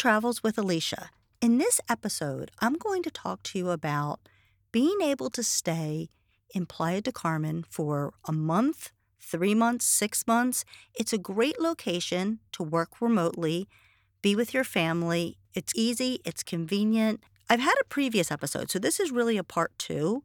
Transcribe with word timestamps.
Travels 0.00 0.42
with 0.42 0.56
Alicia. 0.56 1.10
In 1.42 1.58
this 1.58 1.78
episode, 1.86 2.50
I'm 2.58 2.72
going 2.72 3.02
to 3.02 3.10
talk 3.10 3.42
to 3.42 3.58
you 3.58 3.68
about 3.68 4.20
being 4.72 5.02
able 5.02 5.28
to 5.28 5.42
stay 5.42 6.08
in 6.54 6.64
Playa 6.64 7.02
del 7.02 7.12
Carmen 7.12 7.66
for 7.68 8.14
a 8.24 8.32
month, 8.32 8.92
three 9.20 9.54
months, 9.54 9.84
six 9.84 10.26
months. 10.26 10.64
It's 10.94 11.12
a 11.12 11.18
great 11.18 11.60
location 11.60 12.38
to 12.52 12.62
work 12.62 13.02
remotely, 13.02 13.68
be 14.22 14.34
with 14.34 14.54
your 14.54 14.64
family. 14.64 15.36
It's 15.52 15.74
easy, 15.76 16.20
it's 16.24 16.42
convenient. 16.42 17.20
I've 17.50 17.60
had 17.60 17.74
a 17.78 17.84
previous 17.84 18.30
episode, 18.30 18.70
so 18.70 18.78
this 18.78 19.00
is 19.00 19.10
really 19.10 19.36
a 19.36 19.44
part 19.44 19.78
two, 19.78 20.22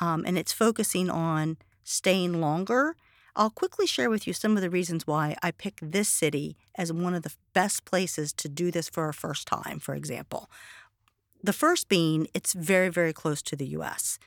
um, 0.00 0.24
and 0.26 0.38
it's 0.38 0.54
focusing 0.54 1.10
on 1.10 1.58
staying 1.84 2.40
longer 2.40 2.96
I'll 3.36 3.50
quickly 3.50 3.86
share 3.86 4.10
with 4.10 4.26
you 4.26 4.32
some 4.32 4.56
of 4.56 4.62
the 4.62 4.70
reasons 4.70 5.06
why 5.06 5.36
I 5.42 5.50
picked 5.50 5.92
this 5.92 6.08
city 6.08 6.56
as 6.76 6.92
one 6.92 7.14
of 7.14 7.22
the 7.22 7.34
best 7.52 7.84
places 7.84 8.32
to 8.34 8.48
do 8.48 8.70
this 8.70 8.88
for 8.88 9.08
a 9.08 9.14
first 9.14 9.46
time, 9.46 9.78
for 9.78 9.94
example. 9.94 10.50
The 11.42 11.52
first 11.52 11.88
being 11.88 12.26
it's 12.34 12.52
very, 12.52 12.88
very 12.88 13.12
close 13.12 13.42
to 13.42 13.56
the 13.56 13.66
US. 13.68 14.18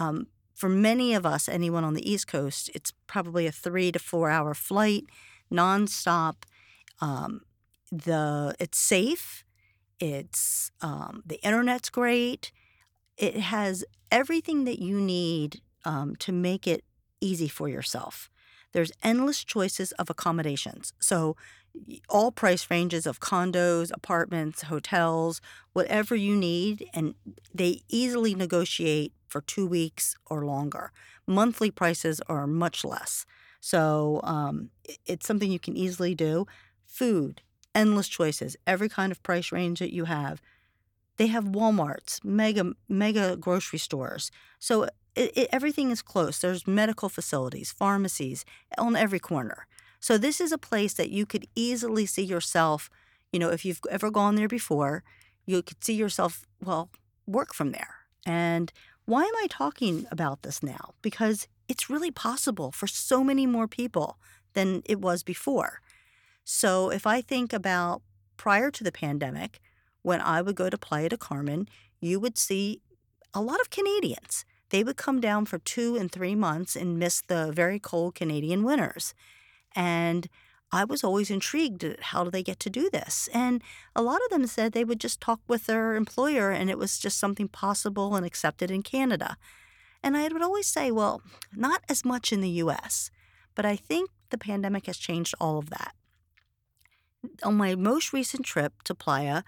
Um, 0.00 0.26
for 0.54 0.68
many 0.68 1.14
of 1.14 1.24
us, 1.24 1.48
anyone 1.48 1.84
on 1.84 1.94
the 1.94 2.10
East 2.10 2.26
Coast, 2.26 2.70
it's 2.74 2.92
probably 3.06 3.46
a 3.46 3.52
three 3.52 3.92
to 3.92 3.98
four 3.98 4.28
hour 4.28 4.54
flight, 4.54 5.04
nonstop. 5.52 6.42
Um, 7.00 7.42
the 7.92 8.54
it's 8.58 8.78
safe. 8.78 9.44
It's 10.00 10.70
um, 10.80 11.22
the 11.24 11.40
internet's 11.44 11.90
great. 11.90 12.52
It 13.16 13.36
has 13.36 13.84
everything 14.10 14.64
that 14.64 14.80
you 14.80 15.00
need 15.00 15.60
um, 15.84 16.16
to 16.16 16.32
make 16.32 16.66
it 16.66 16.84
easy 17.20 17.48
for 17.48 17.68
yourself 17.68 18.30
there's 18.72 18.92
endless 19.02 19.44
choices 19.44 19.92
of 19.92 20.10
accommodations. 20.10 20.92
So, 20.98 21.36
all 22.08 22.32
price 22.32 22.66
ranges 22.70 23.06
of 23.06 23.20
condos, 23.20 23.90
apartments, 23.94 24.62
hotels, 24.62 25.40
whatever 25.74 26.16
you 26.16 26.34
need, 26.34 26.88
and 26.92 27.14
they 27.54 27.82
easily 27.88 28.34
negotiate 28.34 29.12
for 29.28 29.42
two 29.42 29.66
weeks 29.66 30.16
or 30.26 30.44
longer. 30.44 30.90
Monthly 31.26 31.70
prices 31.70 32.20
are 32.28 32.46
much 32.46 32.84
less. 32.84 33.26
So, 33.60 34.20
um, 34.24 34.70
it's 35.06 35.26
something 35.26 35.52
you 35.52 35.58
can 35.58 35.76
easily 35.76 36.14
do. 36.14 36.46
Food, 36.86 37.42
endless 37.74 38.08
choices, 38.08 38.56
every 38.66 38.88
kind 38.88 39.12
of 39.12 39.22
price 39.22 39.52
range 39.52 39.78
that 39.78 39.92
you 39.92 40.04
have. 40.06 40.40
They 41.16 41.26
have 41.26 41.44
Walmarts, 41.44 42.24
mega 42.24 42.72
mega 42.88 43.36
grocery 43.36 43.78
stores. 43.78 44.30
So 44.58 44.88
it, 45.18 45.32
it, 45.36 45.48
everything 45.52 45.90
is 45.90 46.02
close. 46.02 46.38
There's 46.38 46.66
medical 46.66 47.08
facilities, 47.08 47.72
pharmacies 47.72 48.44
on 48.76 48.96
every 48.96 49.18
corner. 49.18 49.66
So 50.00 50.16
this 50.16 50.40
is 50.40 50.52
a 50.52 50.58
place 50.58 50.94
that 50.94 51.10
you 51.10 51.26
could 51.26 51.46
easily 51.54 52.06
see 52.06 52.22
yourself. 52.22 52.88
You 53.32 53.40
know, 53.40 53.50
if 53.50 53.64
you've 53.64 53.80
ever 53.90 54.10
gone 54.10 54.36
there 54.36 54.48
before, 54.48 55.02
you 55.44 55.62
could 55.62 55.82
see 55.82 55.94
yourself, 55.94 56.46
well, 56.62 56.90
work 57.26 57.52
from 57.52 57.72
there. 57.72 57.96
And 58.24 58.72
why 59.06 59.24
am 59.24 59.34
I 59.42 59.46
talking 59.50 60.06
about 60.10 60.42
this 60.42 60.62
now? 60.62 60.94
Because 61.02 61.48
it's 61.68 61.90
really 61.90 62.10
possible 62.10 62.70
for 62.70 62.86
so 62.86 63.24
many 63.24 63.46
more 63.46 63.66
people 63.66 64.18
than 64.54 64.82
it 64.86 65.00
was 65.00 65.22
before. 65.22 65.80
So 66.44 66.90
if 66.90 67.06
I 67.06 67.20
think 67.20 67.52
about 67.52 68.02
prior 68.36 68.70
to 68.70 68.84
the 68.84 68.92
pandemic, 68.92 69.60
when 70.02 70.20
I 70.20 70.42
would 70.42 70.54
go 70.54 70.70
to 70.70 70.78
Playa 70.78 71.10
del 71.10 71.18
Carmen, 71.18 71.68
you 72.00 72.20
would 72.20 72.38
see 72.38 72.80
a 73.34 73.42
lot 73.42 73.60
of 73.60 73.70
Canadians 73.70 74.44
they 74.70 74.84
would 74.84 74.96
come 74.96 75.20
down 75.20 75.46
for 75.46 75.58
two 75.58 75.96
and 75.96 76.10
three 76.10 76.34
months 76.34 76.76
and 76.76 76.98
miss 76.98 77.22
the 77.22 77.52
very 77.52 77.78
cold 77.78 78.14
Canadian 78.14 78.62
winters. 78.64 79.14
And 79.74 80.28
I 80.70 80.84
was 80.84 81.02
always 81.02 81.30
intrigued 81.30 81.84
how 82.00 82.24
do 82.24 82.30
they 82.30 82.42
get 82.42 82.60
to 82.60 82.70
do 82.70 82.90
this? 82.90 83.28
And 83.32 83.62
a 83.96 84.02
lot 84.02 84.20
of 84.24 84.30
them 84.30 84.46
said 84.46 84.72
they 84.72 84.84
would 84.84 85.00
just 85.00 85.20
talk 85.20 85.40
with 85.48 85.66
their 85.66 85.94
employer 85.94 86.50
and 86.50 86.68
it 86.68 86.78
was 86.78 86.98
just 86.98 87.18
something 87.18 87.48
possible 87.48 88.14
and 88.14 88.26
accepted 88.26 88.70
in 88.70 88.82
Canada. 88.82 89.36
And 90.02 90.16
I 90.16 90.28
would 90.28 90.42
always 90.42 90.66
say, 90.66 90.90
well, 90.90 91.22
not 91.54 91.82
as 91.88 92.04
much 92.04 92.32
in 92.32 92.40
the 92.40 92.50
US, 92.50 93.10
but 93.54 93.64
I 93.64 93.76
think 93.76 94.10
the 94.30 94.38
pandemic 94.38 94.86
has 94.86 94.98
changed 94.98 95.34
all 95.40 95.58
of 95.58 95.70
that. 95.70 95.94
On 97.42 97.56
my 97.56 97.74
most 97.74 98.12
recent 98.12 98.44
trip 98.44 98.82
to 98.84 98.94
Playa, 98.94 99.42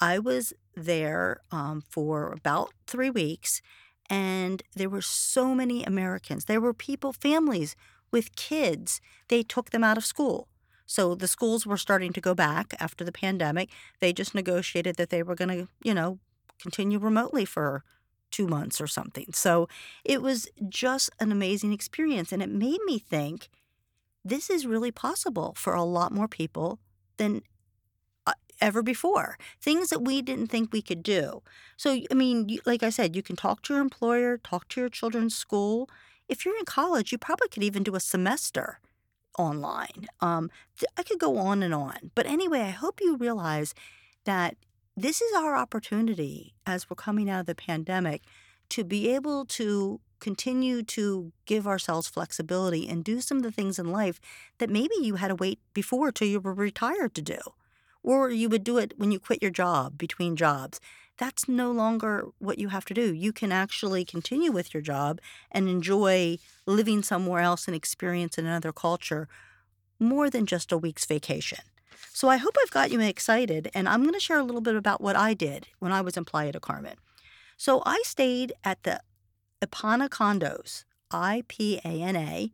I 0.00 0.18
was 0.18 0.52
there 0.74 1.40
um, 1.52 1.84
for 1.88 2.32
about 2.32 2.72
three 2.86 3.10
weeks 3.10 3.62
and 4.10 4.62
there 4.74 4.88
were 4.88 5.02
so 5.02 5.54
many 5.54 5.84
Americans. 5.84 6.44
There 6.44 6.60
were 6.60 6.74
people, 6.74 7.12
families 7.12 7.76
with 8.10 8.36
kids. 8.36 9.00
They 9.28 9.42
took 9.42 9.70
them 9.70 9.84
out 9.84 9.96
of 9.96 10.04
school. 10.04 10.48
So 10.86 11.14
the 11.14 11.28
schools 11.28 11.66
were 11.66 11.76
starting 11.76 12.12
to 12.12 12.20
go 12.20 12.34
back 12.34 12.74
after 12.78 13.04
the 13.04 13.12
pandemic. 13.12 13.70
They 14.00 14.12
just 14.12 14.34
negotiated 14.34 14.96
that 14.96 15.10
they 15.10 15.22
were 15.22 15.34
going 15.34 15.48
to, 15.48 15.68
you 15.82 15.94
know, 15.94 16.18
continue 16.60 16.98
remotely 16.98 17.44
for 17.44 17.84
two 18.30 18.46
months 18.46 18.80
or 18.80 18.86
something. 18.86 19.26
So 19.32 19.68
it 20.04 20.20
was 20.20 20.48
just 20.68 21.10
an 21.20 21.32
amazing 21.32 21.72
experience. 21.72 22.32
And 22.32 22.42
it 22.42 22.50
made 22.50 22.80
me 22.84 22.98
think 22.98 23.48
this 24.24 24.50
is 24.50 24.66
really 24.66 24.90
possible 24.90 25.54
for 25.56 25.74
a 25.74 25.84
lot 25.84 26.12
more 26.12 26.28
people 26.28 26.80
than 27.16 27.42
ever 28.60 28.82
before, 28.82 29.38
things 29.60 29.90
that 29.90 30.02
we 30.02 30.22
didn't 30.22 30.48
think 30.48 30.72
we 30.72 30.82
could 30.82 31.02
do. 31.02 31.42
So, 31.76 32.00
I 32.10 32.14
mean, 32.14 32.58
like 32.64 32.82
I 32.82 32.90
said, 32.90 33.16
you 33.16 33.22
can 33.22 33.36
talk 33.36 33.62
to 33.62 33.74
your 33.74 33.82
employer, 33.82 34.38
talk 34.38 34.68
to 34.68 34.80
your 34.80 34.88
children's 34.88 35.34
school. 35.34 35.88
If 36.28 36.44
you're 36.44 36.58
in 36.58 36.64
college, 36.64 37.12
you 37.12 37.18
probably 37.18 37.48
could 37.48 37.62
even 37.62 37.82
do 37.82 37.94
a 37.94 38.00
semester 38.00 38.80
online. 39.38 40.06
Um, 40.20 40.50
I 40.96 41.02
could 41.02 41.18
go 41.18 41.38
on 41.38 41.62
and 41.62 41.74
on. 41.74 42.10
But 42.14 42.26
anyway, 42.26 42.60
I 42.60 42.70
hope 42.70 43.00
you 43.00 43.16
realize 43.16 43.74
that 44.24 44.56
this 44.96 45.20
is 45.20 45.34
our 45.34 45.56
opportunity 45.56 46.54
as 46.66 46.88
we're 46.88 46.96
coming 46.96 47.28
out 47.28 47.40
of 47.40 47.46
the 47.46 47.54
pandemic 47.54 48.22
to 48.70 48.84
be 48.84 49.14
able 49.14 49.44
to 49.44 50.00
continue 50.20 50.82
to 50.82 51.32
give 51.44 51.66
ourselves 51.66 52.08
flexibility 52.08 52.88
and 52.88 53.04
do 53.04 53.20
some 53.20 53.38
of 53.38 53.42
the 53.42 53.52
things 53.52 53.78
in 53.78 53.90
life 53.90 54.20
that 54.58 54.70
maybe 54.70 54.94
you 55.00 55.16
had 55.16 55.28
to 55.28 55.34
wait 55.34 55.58
before 55.74 56.10
till 56.10 56.28
you 56.28 56.40
were 56.40 56.54
retired 56.54 57.14
to 57.14 57.20
do 57.20 57.38
or 58.04 58.30
you 58.30 58.48
would 58.48 58.62
do 58.62 58.78
it 58.78 58.94
when 58.96 59.10
you 59.10 59.18
quit 59.18 59.42
your 59.42 59.50
job 59.50 59.98
between 59.98 60.36
jobs. 60.36 60.78
That's 61.16 61.48
no 61.48 61.72
longer 61.72 62.26
what 62.38 62.58
you 62.58 62.68
have 62.68 62.84
to 62.86 62.94
do. 62.94 63.14
You 63.14 63.32
can 63.32 63.50
actually 63.50 64.04
continue 64.04 64.52
with 64.52 64.74
your 64.74 64.82
job 64.82 65.20
and 65.50 65.68
enjoy 65.68 66.38
living 66.66 67.02
somewhere 67.02 67.40
else 67.40 67.66
and 67.66 67.74
experience 67.74 68.36
another 68.36 68.72
culture 68.72 69.28
more 70.00 70.28
than 70.28 70.44
just 70.44 70.72
a 70.72 70.78
week's 70.78 71.06
vacation. 71.06 71.60
So 72.12 72.28
I 72.28 72.36
hope 72.36 72.56
I've 72.60 72.70
got 72.70 72.90
you 72.90 73.00
excited, 73.00 73.70
and 73.74 73.88
I'm 73.88 74.02
going 74.02 74.14
to 74.14 74.20
share 74.20 74.38
a 74.38 74.44
little 74.44 74.60
bit 74.60 74.76
about 74.76 75.00
what 75.00 75.16
I 75.16 75.34
did 75.34 75.68
when 75.78 75.92
I 75.92 76.00
was 76.00 76.16
in 76.16 76.24
Playa 76.24 76.52
del 76.52 76.60
Carmen. 76.60 76.96
So 77.56 77.82
I 77.86 78.02
stayed 78.04 78.52
at 78.64 78.82
the 78.82 79.00
Ipana 79.62 80.08
condos, 80.08 80.84
I 81.12 81.44
P 81.46 81.80
A 81.84 82.02
N 82.02 82.16
A, 82.16 82.50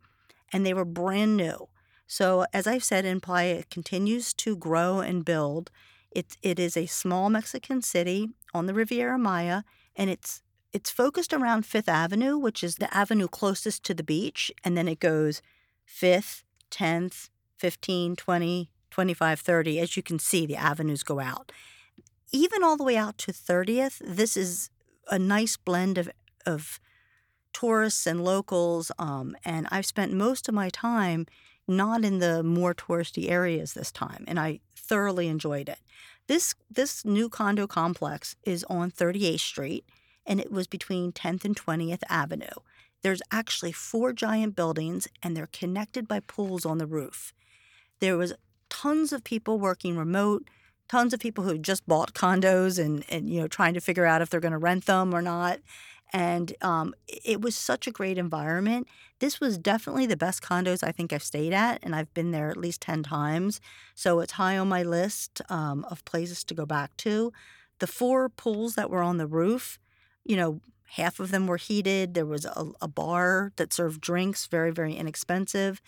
and 0.53 0.65
they 0.65 0.75
were 0.75 0.85
brand 0.85 1.37
new. 1.37 1.70
So, 2.13 2.45
as 2.53 2.67
I've 2.67 2.83
said, 2.83 3.05
in 3.05 3.21
Playa 3.21 3.55
it 3.55 3.71
continues 3.71 4.35
to 4.35 4.57
grow 4.57 4.99
and 4.99 5.25
build. 5.25 5.71
It, 6.11 6.37
it 6.43 6.59
is 6.59 6.77
a 6.77 6.87
small 6.87 7.31
Mexican 7.31 7.83
city 7.83 8.31
on 8.53 8.67
the 8.67 8.75
Riviera 8.75 9.17
Maya, 9.17 9.63
and 9.95 10.11
it's 10.11 10.43
it's 10.73 10.91
focused 10.91 11.33
around 11.33 11.67
Fifth 11.67 11.89
Avenue, 11.89 12.37
which 12.37 12.65
is 12.65 12.77
the 12.77 12.93
avenue 12.93 13.29
closest 13.29 13.85
to 13.85 13.95
the 13.95 14.03
beach, 14.03 14.51
and 14.65 14.77
then 14.77 14.89
it 14.89 14.99
goes 14.99 15.41
5th, 15.87 16.43
10th, 16.73 17.29
15, 17.59 18.17
20, 18.17 18.71
25, 18.91 19.41
30. 19.41 19.79
As 19.79 19.97
you 19.97 20.03
can 20.03 20.19
see, 20.19 20.47
the 20.47 20.57
avenues 20.57 21.05
go 21.05 21.21
out. 21.21 21.53
Even 22.33 22.65
all 22.65 22.77
the 22.77 22.85
way 22.85 22.97
out 22.97 23.19
to 23.19 23.33
30th, 23.33 24.03
this 24.05 24.37
is 24.37 24.71
a 25.13 25.19
nice 25.19 25.57
blend 25.57 25.97
of, 25.97 26.11
of 26.45 26.81
tourists 27.53 28.05
and 28.05 28.25
locals. 28.25 28.91
Um, 28.99 29.37
and 29.45 29.69
I've 29.71 29.87
spent 29.87 30.13
most 30.13 30.49
of 30.49 30.55
my 30.55 30.71
time 30.71 31.27
not 31.71 32.05
in 32.05 32.19
the 32.19 32.43
more 32.43 32.75
touristy 32.75 33.31
areas 33.31 33.73
this 33.73 33.91
time, 33.91 34.25
and 34.29 34.39
I 34.39 34.61
thoroughly 34.77 35.29
enjoyed 35.29 35.69
it. 35.69 35.79
This 36.27 36.55
this 36.71 37.05
new 37.05 37.29
condo 37.29 37.67
complex 37.67 38.37
is 38.45 38.65
on 38.69 38.91
38th 38.91 39.41
Street, 39.41 39.85
and 40.27 40.41
it 40.41 40.53
was 40.53 40.67
between 40.67 41.13
10th 41.13 41.45
and 41.45 41.57
20th 41.57 42.03
Avenue. 42.09 42.47
There's 43.03 43.23
actually 43.31 43.73
four 43.73 44.13
giant 44.13 44.55
buildings, 44.55 45.09
and 45.23 45.37
they're 45.37 45.49
connected 45.49 46.07
by 46.07 46.21
pools 46.21 46.67
on 46.67 46.79
the 46.79 46.87
roof. 46.87 47.33
There 48.01 48.17
was 48.17 48.35
tons 48.69 49.13
of 49.13 49.25
people 49.25 49.59
working 49.59 49.97
remote, 49.97 50.45
tons 50.89 51.15
of 51.15 51.21
people 51.21 51.45
who 51.45 51.57
just 51.57 51.87
bought 51.87 52.15
condos 52.15 52.79
and, 52.79 53.05
and 53.09 53.31
you 53.31 53.41
know 53.41 53.49
trying 53.49 53.75
to 53.75 53.81
figure 53.81 54.07
out 54.07 54.23
if 54.23 54.31
they're 54.31 54.41
going 54.41 54.53
to 54.53 54.59
rent 54.59 54.87
them 54.87 55.15
or 55.15 55.23
not 55.23 55.61
and 56.13 56.55
um, 56.61 56.95
it 57.07 57.41
was 57.41 57.55
such 57.55 57.87
a 57.87 57.91
great 57.91 58.19
environment. 58.19 58.89
This 59.21 59.41
was 59.41 59.59
definitely 59.59 60.07
the 60.07 60.17
best 60.17 60.43
condos 60.43 60.83
I 60.83 60.93
think 60.93 61.13
I've 61.13 61.23
stayed 61.23 61.53
at, 61.53 61.79
and 61.83 61.95
I've 61.95 62.13
been 62.15 62.33
there 62.33 62.51
at 62.51 62.57
least 62.57 62.81
10 62.83 63.03
times. 63.03 63.61
So 63.95 64.21
it's 64.21 64.33
high 64.33 64.59
on 64.59 64.69
my 64.69 64.83
list 64.83 65.41
um, 65.49 65.85
of 65.91 66.05
places 66.05 66.43
to 66.45 66.55
go 66.55 66.67
back 66.67 66.97
to. 66.99 67.33
The 67.79 67.87
four 67.87 68.29
pools 68.29 68.75
that 68.75 68.91
were 68.91 69.03
on 69.03 69.19
the 69.19 69.27
roof, 69.27 69.79
you 70.25 70.37
know, 70.37 70.61
half 70.95 71.21
of 71.21 71.31
them 71.31 71.47
were 71.47 71.57
heated. 71.57 72.15
There 72.15 72.27
was 72.27 72.45
a, 72.45 72.73
a 72.81 72.89
bar 72.89 73.53
that 73.57 73.73
served 73.73 74.01
drinks, 74.01 74.47
very, 74.47 74.73
very 74.73 74.95
inexpensive. 74.95 75.81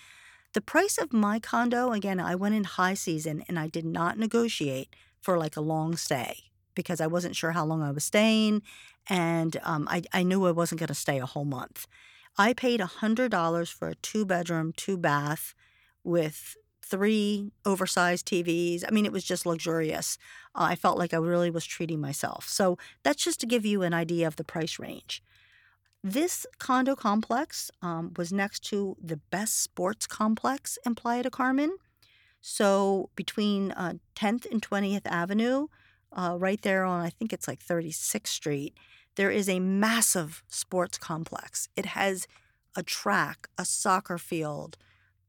The 0.53 0.61
price 0.61 0.99
of 0.99 1.13
my 1.13 1.41
condo, 1.41 1.93
again, 1.93 2.21
I 2.21 2.35
went 2.35 2.55
in 2.55 2.65
high 2.65 2.95
season 2.95 3.43
and 3.49 3.59
I 3.59 3.67
did 3.67 3.85
not 3.85 4.19
negotiate 4.19 4.95
for 5.21 5.39
like 5.39 5.57
a 5.57 5.61
long 5.61 5.97
stay 5.97 6.52
because 6.75 7.01
I 7.01 7.07
wasn't 7.07 7.37
sure 7.37 7.53
how 7.53 7.65
long 7.65 7.83
I 7.83 7.91
was 7.91 8.05
staying, 8.05 8.63
and 9.09 9.57
um, 9.63 9.87
I 9.91 10.03
I 10.13 10.23
knew 10.23 10.47
I 10.47 10.53
wasn't 10.53 10.81
going 10.81 10.89
to 10.89 10.95
stay 10.95 11.19
a 11.19 11.27
whole 11.27 11.45
month. 11.45 11.87
I 12.39 12.55
paid 12.55 12.81
$100 12.81 13.73
for 13.73 13.89
a 13.89 13.95
two 13.97 14.25
bedroom, 14.25 14.73
two 14.75 14.97
bath 14.97 15.55
with 16.03 16.57
three 16.85 17.51
oversized 17.65 18.27
TVs. 18.27 18.85
I 18.87 18.91
mean, 18.91 19.07
it 19.07 19.13
was 19.13 19.25
just 19.25 19.47
luxurious. 19.47 20.19
Uh, 20.55 20.65
I 20.71 20.75
felt 20.75 20.99
like 20.99 21.15
I 21.15 21.19
really 21.19 21.51
was 21.51 21.65
treating 21.65 22.01
myself. 22.01 22.49
So 22.49 22.77
that's 23.03 23.25
just 23.25 23.41
to 23.41 23.47
give 23.47 23.65
you 23.65 23.83
an 23.83 23.95
idea 23.95 24.27
of 24.27 24.37
the 24.37 24.45
price 24.45 24.79
range. 24.79 25.23
This 26.05 26.47
condo 26.59 26.97
complex 26.97 27.71
um, 27.81 28.13
was 28.17 28.33
next 28.33 28.61
to 28.71 28.97
the 29.01 29.19
best 29.31 29.63
sports 29.63 30.07
complex 30.07 30.79
in 30.85 30.95
Playa 30.95 31.23
del 31.23 31.31
Carmen. 31.31 31.77
So 32.41 33.09
between 33.15 33.71
uh, 33.73 33.95
10th 34.17 34.51
and 34.51 34.61
20th 34.61 35.07
Avenue, 35.07 35.69
uh, 36.13 36.37
right 36.39 36.61
there 36.63 36.85
on, 36.85 37.01
I 37.01 37.11
think 37.11 37.33
it's 37.33 37.49
like 37.49 37.65
36th 37.65 38.27
Street, 38.27 38.75
there 39.17 39.31
is 39.31 39.49
a 39.49 39.61
massive 39.61 40.43
sports 40.49 40.99
complex. 40.99 41.69
It 41.77 41.87
has 41.87 42.27
a 42.77 42.83
track, 42.83 43.49
a 43.59 43.65
soccer 43.65 44.19
field, 44.19 44.79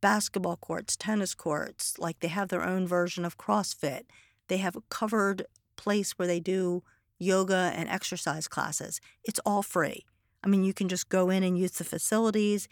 basketball 0.02 0.58
courts, 0.58 0.96
tennis 0.96 1.36
courts. 1.36 2.00
Like 2.00 2.20
they 2.20 2.30
have 2.30 2.50
their 2.50 2.64
own 2.64 2.88
version 2.88 3.26
of 3.26 3.38
CrossFit. 3.38 4.04
They 4.48 4.58
have 4.58 4.76
a 4.76 4.84
covered 4.90 5.46
place 5.76 6.14
where 6.14 6.28
they 6.28 6.40
do 6.40 6.84
yoga 7.20 7.72
and 7.76 7.90
exercise 7.90 8.48
classes. 8.48 9.02
It's 9.24 9.40
all 9.46 9.64
free. 9.64 10.06
I 10.44 10.48
mean, 10.48 10.64
you 10.64 10.74
can 10.74 10.90
just 10.90 11.10
go 11.10 11.30
in 11.30 11.44
and 11.44 11.58
use 11.58 11.72
the 11.72 11.84
facilities. 11.84 12.68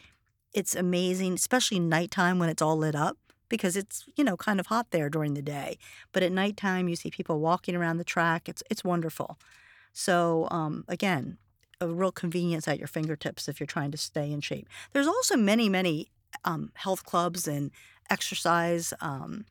It's 0.52 0.74
amazing, 0.74 1.34
especially 1.34 1.80
nighttime 1.80 2.38
when 2.38 2.48
it's 2.48 2.62
all 2.62 2.76
lit 2.76 2.94
up 2.94 3.16
because 3.52 3.76
it's, 3.76 4.06
you 4.16 4.24
know, 4.24 4.34
kind 4.34 4.58
of 4.58 4.68
hot 4.68 4.92
there 4.92 5.10
during 5.10 5.34
the 5.34 5.42
day. 5.42 5.76
But 6.12 6.22
at 6.22 6.32
nighttime, 6.32 6.88
you 6.88 6.96
see 6.96 7.10
people 7.10 7.38
walking 7.38 7.76
around 7.76 7.98
the 7.98 8.12
track. 8.14 8.48
It's, 8.48 8.62
it's 8.70 8.82
wonderful. 8.82 9.38
So, 9.92 10.48
um, 10.50 10.86
again, 10.88 11.36
a 11.78 11.86
real 11.86 12.12
convenience 12.12 12.66
at 12.66 12.78
your 12.78 12.88
fingertips 12.88 13.48
if 13.48 13.60
you're 13.60 13.66
trying 13.66 13.90
to 13.90 13.98
stay 13.98 14.32
in 14.32 14.40
shape. 14.40 14.66
There's 14.94 15.06
also 15.06 15.36
many, 15.36 15.68
many 15.68 16.08
um, 16.46 16.72
health 16.76 17.04
clubs 17.04 17.46
and 17.46 17.70
exercise 18.08 18.94
um, 19.02 19.44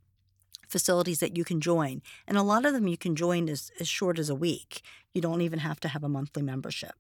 facilities 0.68 1.20
that 1.20 1.38
you 1.38 1.44
can 1.44 1.62
join. 1.62 2.02
And 2.28 2.40
a 2.40 2.42
lot 2.42 2.66
of 2.66 2.74
them 2.74 2.88
you 2.88 2.98
can 2.98 3.16
join 3.16 3.50
as, 3.50 3.72
as 3.80 3.88
short 3.88 4.18
as 4.18 4.30
a 4.32 4.36
week. 4.36 4.82
You 5.14 5.22
don't 5.22 5.42
even 5.42 5.60
have 5.60 5.80
to 5.82 5.90
have 5.90 6.04
a 6.04 6.10
monthly 6.10 6.42
membership. 6.42 6.96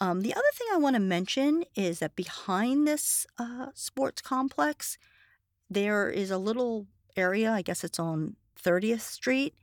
Um, 0.00 0.22
the 0.22 0.34
other 0.34 0.42
thing 0.54 0.66
I 0.72 0.78
want 0.78 0.96
to 0.96 1.00
mention 1.00 1.62
is 1.76 2.00
that 2.00 2.16
behind 2.16 2.88
this 2.88 3.24
uh, 3.38 3.66
sports 3.74 4.20
complex, 4.20 4.98
there 5.70 6.10
is 6.10 6.30
a 6.30 6.38
little 6.38 6.86
area, 7.16 7.52
I 7.52 7.62
guess 7.62 7.84
it's 7.84 7.98
on 7.98 8.36
30th 8.62 9.00
Street, 9.00 9.54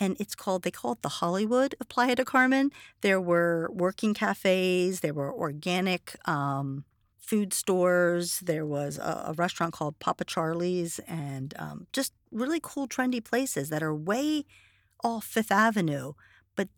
and 0.00 0.16
it's 0.18 0.34
called, 0.34 0.62
they 0.62 0.70
call 0.70 0.92
it 0.92 1.02
the 1.02 1.08
Hollywood 1.08 1.74
of 1.78 1.88
Playa 1.88 2.16
del 2.16 2.24
Carmen. 2.24 2.70
There 3.02 3.20
were 3.20 3.70
working 3.72 4.14
cafes, 4.14 5.00
there 5.00 5.12
were 5.12 5.32
organic 5.32 6.16
um, 6.26 6.84
food 7.18 7.52
stores, 7.52 8.40
there 8.40 8.64
was 8.64 8.98
a, 8.98 9.26
a, 9.28 9.32
restaurant 9.34 9.74
called 9.74 9.98
Papa 9.98 10.24
Charlie's, 10.24 10.98
and 11.06 11.54
um, 11.58 11.86
just 11.92 12.12
really 12.32 12.60
cool, 12.62 12.88
trendy 12.88 13.22
places 13.22 13.68
that 13.68 13.82
are 13.82 13.94
way 13.94 14.46
off 15.04 15.24
Fifth 15.24 15.52
Avenue 15.52 16.14
But 16.56 16.68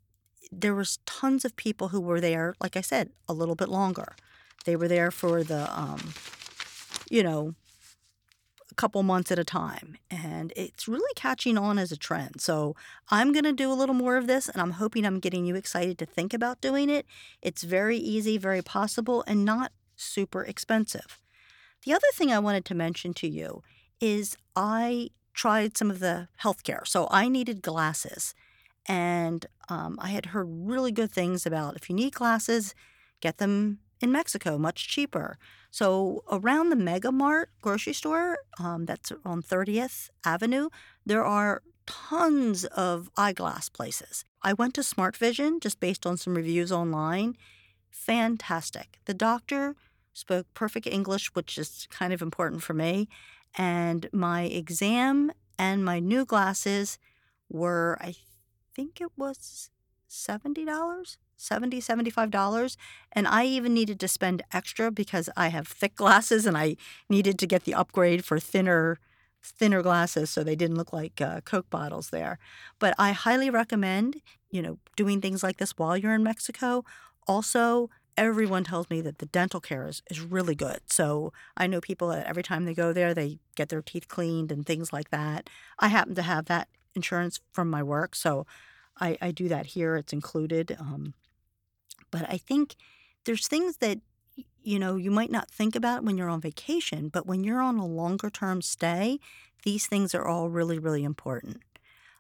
there 0.51 0.75
was 0.75 0.99
tons 1.07 1.45
of 1.45 1.57
people 1.57 1.89
who 1.89 2.01
were 2.01 2.21
there, 2.21 2.55
like 2.61 2.77
I 2.77 2.81
said, 2.81 3.11
a 3.29 3.33
little 3.33 3.55
bit 3.55 3.69
longer. 3.69 4.17
They 4.65 4.77
were 4.77 4.89
there 4.89 5.11
for 5.11 5.43
the, 5.43 5.69
um, 5.79 6.13
you 7.11 7.23
know, 7.23 7.55
couple 8.83 9.05
months 9.05 9.31
at 9.31 9.39
a 9.39 9.45
time. 9.45 9.97
And 10.11 10.53
it's 10.57 10.89
really 10.89 11.15
catching 11.15 11.57
on 11.57 11.79
as 11.79 11.93
a 11.93 11.97
trend. 11.97 12.41
So 12.41 12.75
I'm 13.11 13.33
going 13.33 13.45
to 13.45 13.53
do 13.53 13.71
a 13.71 13.79
little 13.81 13.95
more 13.95 14.17
of 14.17 14.27
this, 14.27 14.49
and 14.49 14.61
I'm 14.61 14.73
hoping 14.73 15.07
I'm 15.07 15.21
getting 15.21 15.47
you 15.47 15.55
excited 15.55 15.99
to 15.99 16.07
think 16.07 16.35
about 16.35 16.61
doing 16.61 16.91
it. 16.91 17.07
It's 17.41 17.63
very 17.63 17.97
easy, 17.97 18.39
very 18.39 18.61
possible, 18.61 19.23
and 19.29 19.45
not 19.45 19.71
super 19.95 20.43
expensive. 20.43 21.21
The 21.85 21.93
other 21.93 22.09
thing 22.15 22.33
I 22.33 22.41
wanted 22.41 22.65
to 22.65 22.75
mention 22.75 23.15
to 23.15 23.29
you 23.29 23.63
is 24.01 24.37
I 24.57 25.11
tried 25.33 25.79
some 25.79 25.89
of 25.89 26.01
the 26.01 26.27
healthcare. 26.43 26.85
So 26.85 27.07
I 27.09 27.29
needed 27.29 27.63
glasses. 27.63 28.35
And 28.89 29.47
um, 29.69 29.97
I 30.03 30.09
had 30.09 30.27
heard 30.27 30.49
really 30.51 30.91
good 30.91 31.13
things 31.13 31.47
about 31.47 31.77
if 31.77 31.89
you 31.89 31.95
need 31.95 32.15
glasses, 32.15 32.75
get 33.21 33.39
them 33.39 33.79
in 34.03 34.13
Mexico, 34.13 34.59
much 34.59 34.89
cheaper. 34.89 35.39
So 35.71 36.25
around 36.31 36.69
the 36.69 36.77
Mega 36.77 37.13
Mart 37.13 37.51
grocery 37.61 37.93
store, 37.93 38.39
um, 38.59 38.87
that's 38.87 39.13
on 39.25 39.43
30th 39.43 40.11
Avenue, 40.25 40.69
there 41.07 41.25
are 41.25 41.63
tons 41.87 42.65
of 42.65 43.11
eyeglass 43.17 43.69
places. 43.69 44.25
I 44.43 44.53
went 44.53 44.75
to 44.75 44.83
Smart 44.83 45.17
Vision 45.17 45.61
just 45.61 45.81
based 45.81 46.07
on 46.07 46.17
some 46.17 46.35
reviews 46.35 46.73
online. 46.73 47.37
Fantastic. 47.91 48.99
The 49.05 49.15
doctor 49.15 49.77
spoke 50.13 50.47
perfect 50.55 50.87
English, 50.87 51.35
which 51.35 51.57
is 51.59 51.87
kind 51.91 52.13
of 52.13 52.23
important 52.23 52.63
for 52.63 52.75
me. 52.75 53.09
And 53.57 54.09
my 54.13 54.43
exam 54.43 55.33
and 55.59 55.85
my 55.85 56.01
new 56.01 56.25
glasses 56.25 56.99
were, 57.49 57.99
I 58.01 58.15
think 58.75 59.01
it 59.01 59.11
was 59.17 59.71
$70, 60.11 61.17
$70, 61.43 61.79
$75. 61.79 62.77
And 63.13 63.27
I 63.27 63.45
even 63.45 63.75
needed 63.75 64.01
to 64.01 64.09
spend 64.09 64.43
extra 64.53 64.91
because 64.91 65.29
I 65.37 65.49
have 65.49 65.69
thick 65.69 65.95
glasses 65.95 66.47
and 66.47 66.57
I 66.57 66.77
needed 67.09 67.39
to 67.41 67.47
get 67.47 67.65
the 67.65 67.75
upgrade 67.75 68.25
for 68.25 68.39
thinner 68.39 68.99
thinner 69.45 69.83
glasses 69.83 70.31
so 70.31 70.45
they 70.45 70.55
didn't 70.55 70.77
look 70.77 70.93
like 70.93 71.21
uh, 71.21 71.41
coke 71.41 71.69
bottles 71.69 72.11
there 72.11 72.39
but 72.79 72.95
i 72.97 73.11
highly 73.11 73.51
recommend 73.51 74.23
you 74.53 74.63
know 74.63 74.79
doing 74.95 75.21
things 75.21 75.43
like 75.43 75.57
this 75.57 75.73
while 75.73 75.97
you're 75.97 76.15
in 76.15 76.23
mexico 76.23 76.85
also 77.27 77.91
everyone 78.17 78.63
tells 78.63 78.89
me 78.89 79.01
that 79.01 79.19
the 79.19 79.27
dental 79.27 79.59
care 79.59 79.89
is, 79.89 80.01
is 80.09 80.21
really 80.21 80.55
good 80.55 80.79
so 80.87 81.33
i 81.57 81.67
know 81.67 81.81
people 81.81 82.07
that 82.07 82.25
every 82.25 82.45
time 82.45 82.67
they 82.67 82.73
go 82.73 82.93
there 82.93 83.13
they 83.15 83.41
get 83.57 83.69
their 83.69 83.83
teeth 83.83 84.07
cleaned 84.07 84.53
and 84.53 84.65
things 84.65 84.93
like 84.93 85.11
that 85.11 85.51
i 85.81 85.89
happen 85.89 86.15
to 86.15 86.23
have 86.23 86.45
that 86.45 86.69
insurance 86.95 87.41
from 87.53 87.71
my 87.71 87.83
work, 87.83 88.15
so 88.15 88.47
I, 89.01 89.17
I 89.21 89.31
do 89.31 89.49
that 89.49 89.67
here. 89.67 89.97
It's 89.97 90.13
included. 90.13 90.77
Um, 90.79 91.15
but 92.13 92.31
I 92.31 92.39
think 92.39 92.77
there's 93.27 93.49
things 93.49 93.79
that 93.79 94.01
you 94.63 94.79
know 94.79 94.97
you 94.97 95.11
might 95.11 95.31
not 95.33 95.51
think 95.51 95.77
about 95.77 96.05
when 96.05 96.19
you're 96.19 96.31
on 96.31 96.43
vacation, 96.43 97.11
but 97.11 97.27
when 97.27 97.45
you're 97.45 97.63
on 97.63 97.79
a 97.79 97.87
longer 97.87 98.31
term 98.31 98.63
stay, 98.63 99.19
these 99.65 99.87
things 99.89 100.15
are 100.15 100.27
all 100.27 100.51
really 100.51 100.79
really 100.81 101.05
important. 101.05 101.59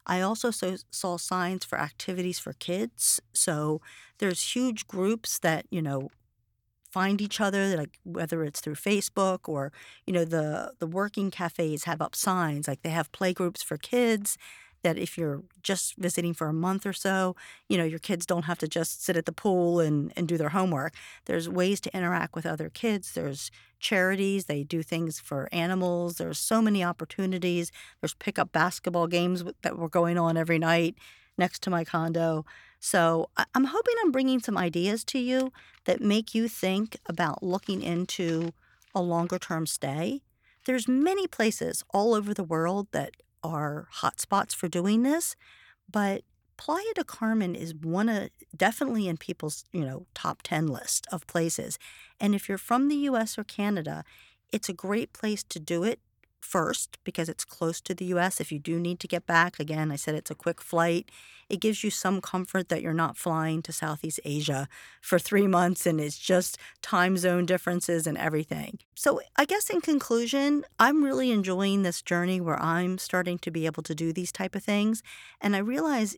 I 0.06 0.20
also 0.22 0.50
so, 0.52 0.76
saw 0.90 1.16
signs 1.18 1.64
for 1.64 1.78
activities 1.78 2.38
for 2.40 2.54
kids. 2.54 3.20
So 3.34 3.80
there's 4.18 4.54
huge 4.56 4.86
groups 4.88 5.38
that 5.40 5.66
you 5.70 5.82
know 5.82 6.10
find 6.90 7.20
each 7.20 7.40
other, 7.40 7.76
like 7.76 7.98
whether 8.04 8.44
it's 8.44 8.60
through 8.60 8.74
Facebook 8.76 9.48
or 9.48 9.72
you 10.06 10.12
know 10.12 10.24
the 10.24 10.72
the 10.78 10.86
working 10.86 11.30
cafes 11.30 11.84
have 11.84 12.00
up 12.02 12.14
signs 12.14 12.68
like 12.68 12.82
they 12.82 12.90
have 12.90 13.12
play 13.12 13.32
groups 13.32 13.62
for 13.62 13.78
kids. 13.78 14.36
That 14.82 14.98
if 14.98 15.16
you're 15.16 15.42
just 15.62 15.96
visiting 15.96 16.34
for 16.34 16.48
a 16.48 16.52
month 16.52 16.86
or 16.86 16.92
so, 16.92 17.36
you 17.68 17.78
know 17.78 17.84
your 17.84 17.98
kids 17.98 18.26
don't 18.26 18.44
have 18.44 18.58
to 18.58 18.68
just 18.68 19.04
sit 19.04 19.16
at 19.16 19.26
the 19.26 19.32
pool 19.32 19.80
and 19.80 20.12
and 20.16 20.26
do 20.28 20.36
their 20.36 20.50
homework. 20.50 20.94
There's 21.26 21.48
ways 21.48 21.80
to 21.82 21.96
interact 21.96 22.34
with 22.34 22.46
other 22.46 22.68
kids. 22.68 23.12
There's 23.12 23.50
charities. 23.78 24.46
They 24.46 24.62
do 24.62 24.82
things 24.82 25.20
for 25.20 25.48
animals. 25.52 26.16
There's 26.16 26.38
so 26.38 26.62
many 26.62 26.82
opportunities. 26.82 27.70
There's 28.00 28.14
pickup 28.14 28.52
basketball 28.52 29.06
games 29.06 29.44
that 29.62 29.78
were 29.78 29.88
going 29.88 30.18
on 30.18 30.36
every 30.36 30.58
night 30.58 30.96
next 31.38 31.62
to 31.62 31.70
my 31.70 31.84
condo. 31.84 32.44
So 32.80 33.30
I'm 33.54 33.64
hoping 33.64 33.94
I'm 34.02 34.12
bringing 34.12 34.40
some 34.40 34.58
ideas 34.58 35.04
to 35.04 35.18
you 35.18 35.52
that 35.84 36.00
make 36.00 36.34
you 36.34 36.48
think 36.48 36.96
about 37.06 37.42
looking 37.42 37.82
into 37.82 38.52
a 38.94 39.00
longer 39.00 39.38
term 39.38 39.66
stay. 39.66 40.22
There's 40.64 40.88
many 40.88 41.26
places 41.26 41.84
all 41.90 42.14
over 42.14 42.34
the 42.34 42.44
world 42.44 42.88
that 42.92 43.12
are 43.42 43.88
hotspots 44.00 44.54
for 44.54 44.68
doing 44.68 45.02
this, 45.02 45.36
but 45.90 46.22
Playa 46.56 46.94
del 46.94 47.04
Carmen 47.04 47.54
is 47.54 47.74
one 47.74 48.08
of 48.08 48.28
definitely 48.56 49.08
in 49.08 49.16
people's, 49.16 49.64
you 49.72 49.84
know, 49.84 50.06
top 50.14 50.42
10 50.42 50.68
list 50.68 51.06
of 51.10 51.26
places. 51.26 51.78
And 52.20 52.34
if 52.34 52.48
you're 52.48 52.58
from 52.58 52.88
the 52.88 52.96
US 53.08 53.36
or 53.36 53.44
Canada, 53.44 54.04
it's 54.52 54.68
a 54.68 54.74
great 54.74 55.12
place 55.12 55.42
to 55.44 55.58
do 55.58 55.82
it 55.82 55.98
first 56.44 56.98
because 57.04 57.28
it's 57.28 57.44
close 57.44 57.80
to 57.80 57.94
the 57.94 58.06
US. 58.06 58.40
If 58.40 58.52
you 58.52 58.58
do 58.58 58.78
need 58.78 59.00
to 59.00 59.08
get 59.08 59.26
back, 59.26 59.58
again, 59.58 59.90
I 59.90 59.96
said 59.96 60.14
it's 60.14 60.30
a 60.30 60.34
quick 60.34 60.60
flight. 60.60 61.10
It 61.48 61.60
gives 61.60 61.84
you 61.84 61.90
some 61.90 62.20
comfort 62.20 62.68
that 62.68 62.82
you're 62.82 62.92
not 62.92 63.16
flying 63.16 63.62
to 63.62 63.72
Southeast 63.72 64.20
Asia 64.24 64.68
for 65.00 65.18
three 65.18 65.46
months 65.46 65.86
and 65.86 66.00
it's 66.00 66.18
just 66.18 66.58
time 66.82 67.16
zone 67.16 67.46
differences 67.46 68.06
and 68.06 68.18
everything. 68.18 68.78
So, 68.94 69.20
I 69.36 69.44
guess 69.44 69.70
in 69.70 69.80
conclusion, 69.80 70.64
I'm 70.78 71.04
really 71.04 71.30
enjoying 71.30 71.82
this 71.82 72.02
journey 72.02 72.40
where 72.40 72.60
I'm 72.60 72.98
starting 72.98 73.38
to 73.38 73.50
be 73.50 73.66
able 73.66 73.82
to 73.84 73.94
do 73.94 74.12
these 74.12 74.32
type 74.32 74.54
of 74.54 74.64
things. 74.64 75.02
And 75.40 75.54
I 75.54 75.58
realize 75.58 76.16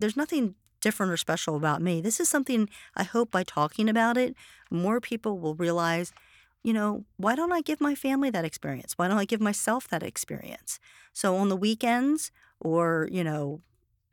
there's 0.00 0.16
nothing 0.16 0.54
different 0.80 1.10
or 1.10 1.16
special 1.16 1.56
about 1.56 1.80
me. 1.80 2.00
This 2.00 2.20
is 2.20 2.28
something 2.28 2.68
I 2.94 3.04
hope 3.04 3.30
by 3.30 3.42
talking 3.42 3.88
about 3.88 4.16
it, 4.18 4.34
more 4.70 5.00
people 5.00 5.38
will 5.38 5.54
realize 5.54 6.12
you 6.64 6.72
know, 6.72 7.04
why 7.18 7.36
don't 7.36 7.52
I 7.52 7.60
give 7.60 7.80
my 7.80 7.94
family 7.94 8.30
that 8.30 8.44
experience? 8.44 8.94
Why 8.96 9.06
don't 9.06 9.18
I 9.18 9.26
give 9.26 9.40
myself 9.40 9.86
that 9.88 10.02
experience? 10.02 10.80
So 11.12 11.36
on 11.36 11.50
the 11.50 11.56
weekends, 11.56 12.32
or, 12.58 13.08
you 13.12 13.22
know, 13.22 13.60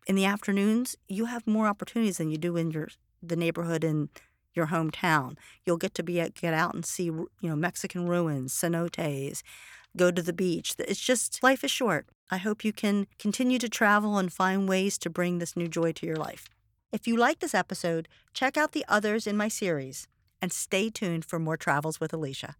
in 0.06 0.16
the 0.16 0.26
afternoons, 0.26 0.96
you 1.08 1.26
have 1.26 1.48
more 1.48 1.68
opportunities 1.68 2.18
than 2.18 2.30
you 2.30 2.38
do 2.38 2.58
in 2.58 2.70
your 2.70 2.90
the 3.24 3.36
neighborhood 3.36 3.84
in 3.84 4.10
your 4.54 4.68
hometown. 4.68 5.38
You'll 5.66 5.78
get 5.78 5.94
to 5.96 6.04
be 6.04 6.16
get 6.16 6.54
out 6.54 6.74
and 6.74 6.86
see, 6.86 7.06
you 7.06 7.30
know, 7.42 7.56
Mexican 7.56 8.08
ruins, 8.08 8.54
cenotes, 8.54 9.42
go 9.96 10.12
to 10.12 10.22
the 10.22 10.34
beach. 10.34 10.76
It's 10.80 11.00
just 11.00 11.42
life 11.42 11.64
is 11.64 11.72
short. 11.72 12.08
I 12.30 12.38
hope 12.38 12.66
you 12.66 12.74
can 12.74 13.08
continue 13.20 13.60
to 13.60 13.70
travel 13.70 14.18
and 14.18 14.32
find 14.32 14.68
ways 14.68 14.98
to 15.00 15.10
bring 15.10 15.38
this 15.38 15.56
new 15.56 15.68
joy 15.68 15.94
to 15.94 16.06
your 16.06 16.16
life. 16.16 16.50
If 16.92 17.08
you 17.08 17.16
like 17.16 17.40
this 17.40 17.54
episode, 17.54 18.10
check 18.34 18.58
out 18.58 18.74
the 18.74 18.86
others 18.90 19.28
in 19.28 19.38
my 19.38 19.48
series 19.48 20.08
and 20.42 20.52
stay 20.52 20.90
tuned 20.90 21.26
for 21.26 21.40
more 21.40 21.58
travels 21.58 22.00
with 22.00 22.14
Alicia. 22.14 22.56